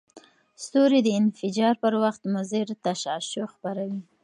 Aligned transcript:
ستوري 0.63 0.99
د 1.03 1.07
انفجار 1.21 1.73
پر 1.83 1.93
وخت 2.03 2.21
مضر 2.35 2.65
تشعشع 2.85 3.45
خپروي. 3.53 4.01